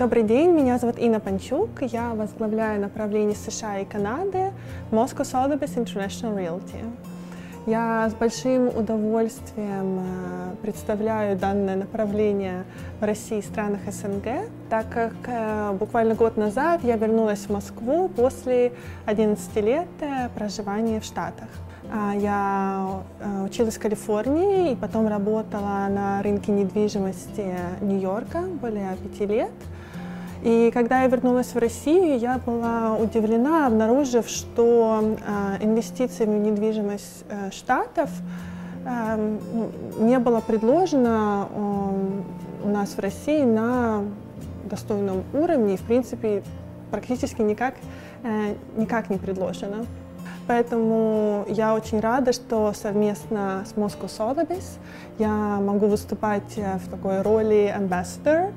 [0.00, 4.50] Добрый день, меня зовут Инна Панчук, я возглавляю направление США и Канады
[4.90, 6.82] Moscow Sotheby's International Realty.
[7.66, 12.64] Я с большим удовольствием э, представляю данное направление
[12.98, 18.08] в России и странах СНГ, так как э, буквально год назад я вернулась в Москву
[18.08, 18.72] после
[19.04, 21.48] 11 лет э, проживания в Штатах.
[21.92, 23.02] А, я
[23.44, 29.52] училась в Калифорнии и потом работала на рынке недвижимости Нью-Йорка более пяти лет–
[30.42, 37.24] и когда я вернулась в Россию, я была удивлена, обнаружив, что э, инвестиции в недвижимость
[37.28, 38.08] э, Штатов
[38.86, 39.38] э,
[39.98, 44.04] не было предложено э, у нас в России на
[44.64, 46.42] достойном уровне и, в принципе,
[46.90, 47.74] практически никак,
[48.22, 49.84] э, никак не предложено.
[50.46, 54.78] Поэтому я очень рада, что совместно с Moscow Sotheby's
[55.18, 58.52] я могу выступать в такой роли ambassador,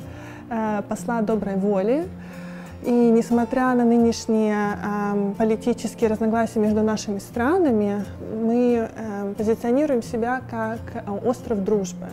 [0.87, 2.07] посла доброй воли.
[2.85, 8.03] И несмотря на нынешние э, политические разногласия между нашими странами,
[8.43, 10.81] мы э, позиционируем себя как
[11.23, 12.07] остров дружбы.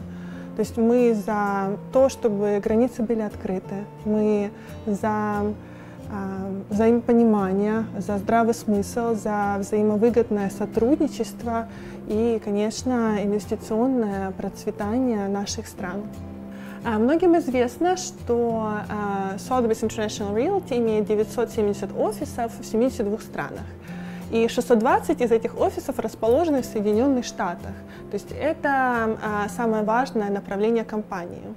[0.55, 4.53] То есть мы за то, чтобы границы были открыты, мы
[4.87, 11.67] за э, взаимопонимание, за здравый смысл, за взаимовыгодное сотрудничество
[12.07, 16.03] и, конечно, инвестиционное процветание наших стран.
[16.83, 23.65] А, многим известно, что а, Sotheby's International Realty имеет 970 офисов в 72 странах.
[24.31, 27.73] И 620 из этих офисов расположены в Соединенных Штатах.
[28.11, 31.55] То есть это а, самое важное направление компании.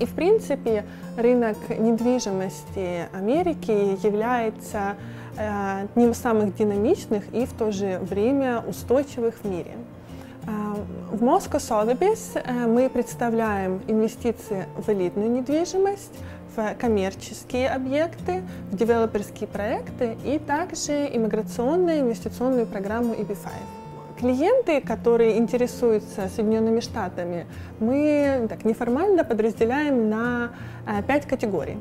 [0.00, 0.86] И, в принципе,
[1.18, 4.94] рынок недвижимости Америки является
[5.36, 9.72] одним из самых динамичных и в то же время устойчивых в мире.
[11.10, 16.12] В Moscow Sotheby's э, мы представляем инвестиции в элитную недвижимость,
[16.56, 23.48] в коммерческие объекты, в девелоперские проекты и также иммиграционную инвестиционную программу EB5.
[24.18, 27.46] Клиенты, которые интересуются Соединенными Штатами,
[27.78, 30.50] мы так неформально подразделяем на
[30.86, 31.78] э, пять категорий.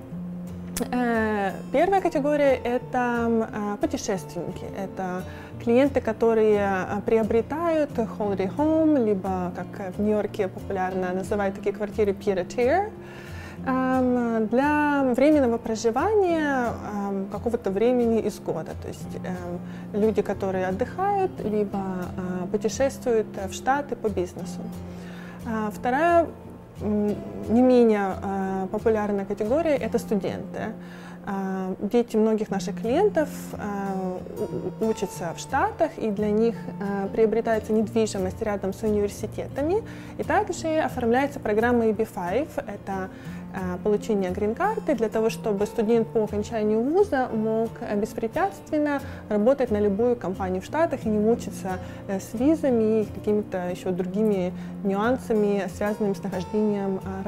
[0.79, 4.65] Э, первая категория– это э, путешественники.
[4.77, 5.23] Это
[5.63, 12.91] клиенты, которые э, приобретают holiday home, либо, как в Нью-Йорке популярно называют такие квартиры peer-to-peer,
[13.65, 18.71] эм, для временного проживания эм, какого-то времени из года.
[18.81, 21.81] То есть эм, люди, которые отдыхают, либо
[22.51, 24.61] путешествуют в Штаты по бизнесу.
[25.71, 26.27] Вторая
[26.81, 30.73] не менее а, популярная категория– это студенты.
[31.29, 34.17] А, дети многих наших клиентов а,
[34.79, 36.55] учатся в Штатах, и для них
[37.11, 39.83] приобретается недвижимость рядом с университетами.
[40.17, 42.47] И также оформляется программа EB5.
[42.55, 43.09] Это
[43.83, 50.61] получения грин-карты для того, чтобы студент по окончанию вуза мог беспрепятственно работать на любую компанию
[50.61, 56.21] в Штатах и не мучиться э, с визами и какими-то еще другими нюансами, связанными с
[56.21, 57.23] нахождением э,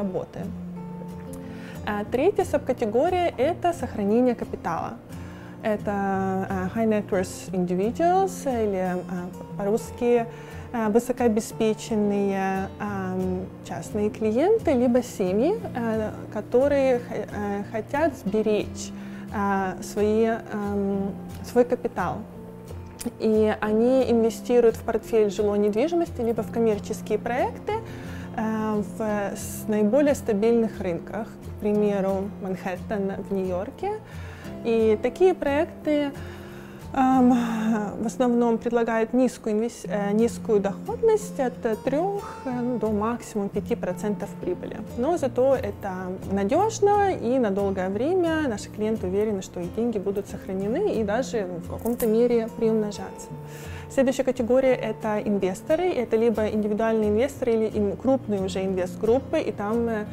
[1.90, 2.12] работы.
[2.12, 4.94] Третья субкатегория– это сохранение капитала.
[5.62, 8.96] Это high net worth individuals или
[9.58, 10.26] по-русски
[10.72, 12.70] Э, высокообеспеченные
[13.68, 15.56] частные клиенты, либо семьи,
[16.32, 17.02] которые
[17.72, 18.92] хотят сберечь
[19.82, 20.30] свои,
[21.44, 22.20] свой капитал.
[23.20, 27.74] И они инвестируют в портфель жилой недвижимости, либо в коммерческие проекты
[28.36, 29.34] в
[29.68, 31.28] наиболее стабильных рынках,
[31.60, 33.92] примеру, Манхэттен в Нью-Йорке.
[34.66, 36.12] И такие проекты
[36.92, 41.54] в основном предлагают низкую, э, низкую доходность от
[41.84, 41.98] 3
[42.46, 44.78] э, до максимум 5% прибыли.
[44.98, 45.92] Но зато это
[46.32, 51.48] надежно и на долгое время наши клиенты уверены, что их деньги будут сохранены и даже
[51.68, 53.28] в каком-то мере приумножаться.
[53.92, 55.92] Следующая категория– это инвесторы.
[55.92, 60.06] Это либо индивидуальные инвесторы или крупные уже инвест-группы, и там э,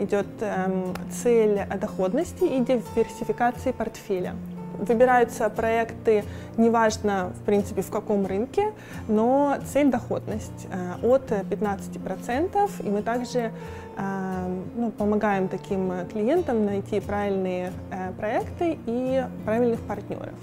[0.00, 4.34] идет эм, цель доходности и диверсификации портфеля
[4.78, 6.24] выбираются проекты,
[6.56, 8.72] неважно, в принципе, в каком рынке,
[9.08, 13.52] но цель доходность э, от 15%, и мы также
[13.96, 20.34] э, ну, помогаем таким клиентам найти правильные э, проекты и правильных партнеров.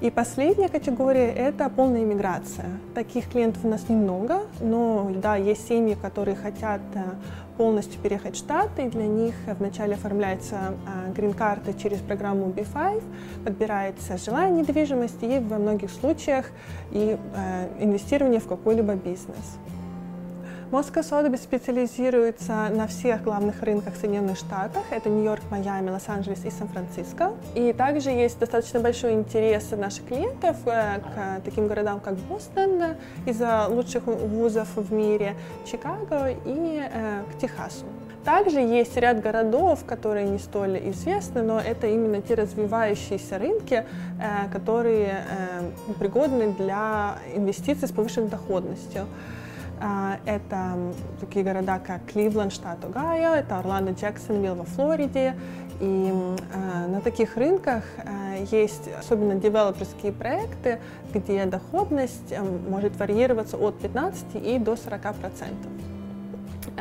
[0.00, 2.70] И последняя категория– это полная иммиграция.
[2.94, 7.02] Таких клиентов у нас немного, но да, есть семьи, которые хотят э,
[7.58, 13.02] полностью переехать в Штаты, и для них вначале оформляется э, грин-карта через программу B5,
[13.44, 16.46] подбирается желание недвижимости и во многих случаях
[16.92, 19.58] и э, инвестирование в какой-либо бизнес.
[20.70, 24.84] Moscow Sotheby's специализируется на всех главных рынках Соединенных Штатов.
[24.90, 27.32] Это Нью-Йорк, Майами, Лос-Анджелес и Сан-Франциско.
[27.56, 32.94] И также есть достаточно большой интерес наших клиентов э, к таким городам, как Бостон,
[33.26, 35.34] из-за лучших вузов в мире,
[35.66, 37.86] Чикаго и э, к Техасу.
[38.24, 43.84] Также есть ряд городов, которые не столь известны, но это именно те развивающиеся рынки,
[44.20, 45.24] э, которые
[45.98, 49.06] пригодны для инвестиций с повышенной доходностью.
[49.80, 50.76] А, это
[51.20, 55.34] такие города, как Кливленд, штат Огайо, это Орландо, Джексонвилл во Флориде.
[55.80, 56.12] И
[56.54, 60.80] а, на таких рынках а, есть особенно девелоперские проекты,
[61.14, 62.34] где доходность
[62.68, 65.72] может варьироваться от 15 и до 40 процентов.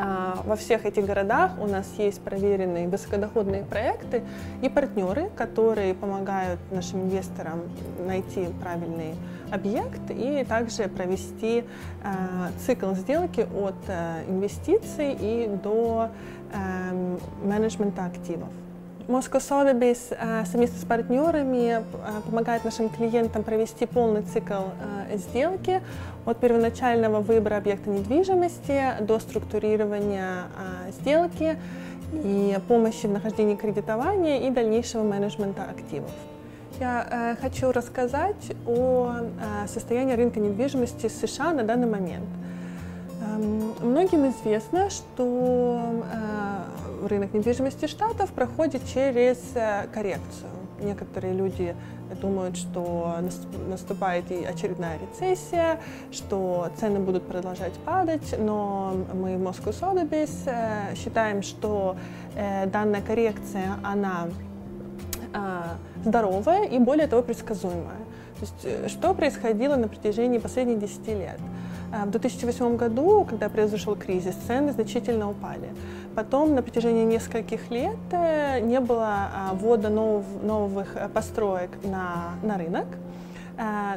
[0.02, 4.24] А, во всех этих городах у нас есть проверенные высокодоходные проекты
[4.62, 7.64] и партнеры, которые помогают нашим инвесторам
[8.06, 9.16] найти правильный
[9.52, 11.66] объект и также провести
[12.04, 16.10] а, цикл сделки от а, инвестиций и до
[17.44, 18.50] менеджмента активов.
[19.10, 20.16] Moscow Sotheby's
[20.46, 21.84] совместно с партнерами
[22.26, 24.70] помогает нашим клиентам провести полный цикл
[25.16, 25.82] сделки
[26.26, 30.44] от первоначального выбора объекта недвижимости до структурирования
[31.02, 31.58] сделки
[32.14, 36.12] и помощи в нахождении кредитования и дальнейшего менеджмента активов.
[36.80, 42.26] Я э, хочу рассказать о э, состоянии рынка недвижимости США на данный момент.
[43.22, 46.59] Эм, многим известно, что э,
[47.08, 50.50] рынок недвижимости штатов проходит через э, коррекцию.
[50.82, 51.76] Некоторые люди
[52.22, 53.16] думают, что
[53.68, 55.80] наступает и очередная рецессия,
[56.12, 61.96] что цены будут продолжать падать, но мы в Moscow Sotheby's э, считаем, что
[62.36, 64.28] э, данная коррекция, она
[65.32, 68.00] а, здоровая и более того предсказуемая.
[68.40, 71.40] То есть, что происходило на протяжении последних 10 лет?
[72.06, 75.70] В 2008 году, когда произошел кризис, цены значительно упали.
[76.20, 82.34] Потом на протяжении нескольких лет э, не было а, ввода новых, новых э, построек на,
[82.44, 82.88] на рынок.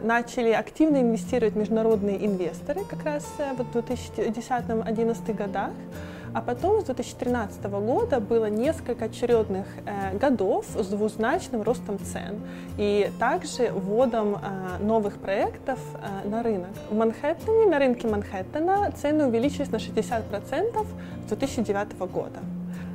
[0.03, 3.25] Начали активно инвестировать международные инвесторы как раз
[3.57, 5.71] в 2010-2011 годах.
[6.35, 12.41] А потом с 2013 года было несколько очередных э, годов с двузначным ростом цен
[12.79, 16.71] и также вводом э, новых проектов э, на рынок.
[16.91, 20.87] В Манхэттене, на рынке Манхэттена цены увеличились на 60%
[21.27, 22.41] с 2009 года.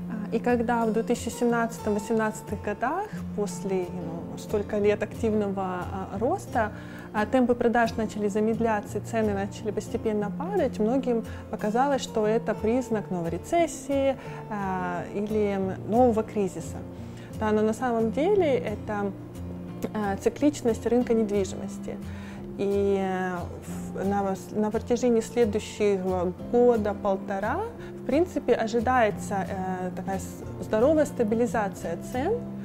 [0.09, 3.05] А, и когда в 2017-2018 годах,
[3.35, 6.71] после ну, столько лет активного а, роста,
[7.31, 14.17] темпы продаж начали замедляться цены начали постепенно падать, многим показалось, что это признак новой рецессии
[14.49, 16.77] а, или нового кризиса.
[17.39, 19.11] Да, но на самом деле это
[19.93, 21.97] а, цикличность рынка недвижимости.
[22.57, 22.99] И
[24.03, 27.59] на, на протяжении следующего года-полтора,
[28.01, 30.19] в принципе, ожидается э, такая
[30.61, 32.56] здоровая стабилизация цен, а,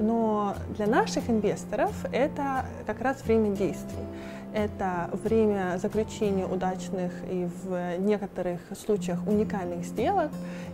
[0.00, 4.04] но для наших инвесторов это как раз время действий.
[4.52, 10.30] Это время заключения удачных и в некоторых случаях уникальных сделок.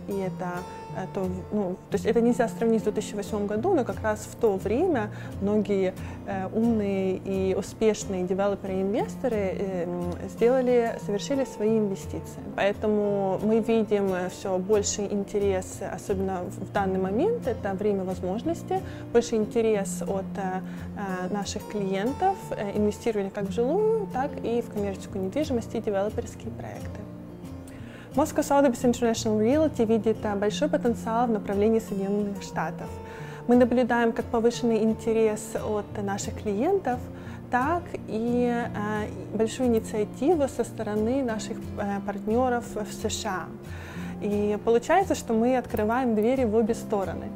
[0.07, 0.59] И это
[1.13, 4.55] то, ну, то есть это нельзя сравнить с 2008 году, но как раз в то
[4.57, 5.09] время
[5.41, 5.93] многие
[6.25, 9.87] э, умные и успешные девелоперы и инвесторы э,
[10.29, 12.41] сделали, совершили свои инвестиции.
[12.55, 20.01] Поэтому мы видим все больше интерес, особенно в данный момент, это время возможности, больше интерес
[20.01, 20.61] от э,
[20.97, 26.51] э наших клиентов э, инвестировали как в жилую, так и в коммерческую недвижимость и девелоперские
[26.51, 27.00] проекты.
[28.13, 32.89] Moscow Sotheby's International Realty видит большой потенциал в направлении Соединенных Штатов.
[33.47, 36.99] Мы наблюдаем как повышенный интерес от наших клиентов,
[37.49, 43.45] так и э, большую инициативу со стороны наших э, партнеров в США.
[44.21, 47.27] И получается, что мы открываем двери в обе стороны.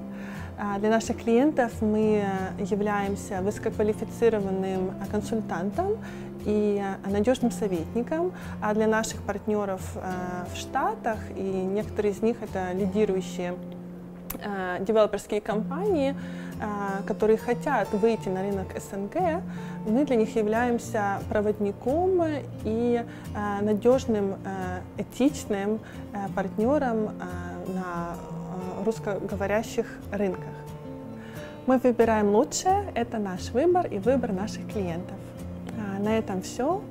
[0.57, 2.23] А для наших клиентов мы
[2.59, 5.97] являемся высококвалифицированным консультантом
[6.45, 8.31] и надежным советником,
[8.61, 13.55] а для наших партнеров э, в Штатах, и некоторые из них это лидирующие
[14.41, 16.15] э, девелоперские компании,
[17.05, 19.43] которые хотят выйти на рынок СНГ,
[19.85, 22.23] мы для них являемся проводником
[22.63, 23.03] и
[23.61, 24.35] надежным,
[24.97, 25.81] этичным
[26.33, 27.09] партнером
[27.67, 28.15] на
[28.85, 30.53] русскоговорящих рынках.
[31.65, 35.15] Мы выбираем лучшее, это наш выбор и выбор наших клиентов.
[35.77, 36.81] А, на этом все.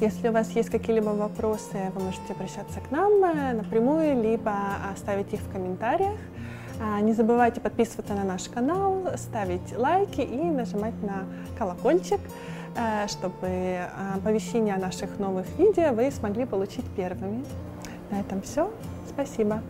[0.00, 4.54] Если у вас есть какие-либо вопросы, вы можете обращаться к нам э, напрямую, либо
[4.94, 6.18] оставить их в комментариях.
[6.80, 11.24] А, не забывайте подписываться на наш канал, ставить лайки и нажимать на
[11.58, 12.20] колокольчик,
[12.76, 13.80] э, чтобы
[14.16, 17.44] оповещения о наших новых видео вы смогли получить первыми.
[18.10, 18.70] На этом все.
[19.08, 19.60] Спасибо.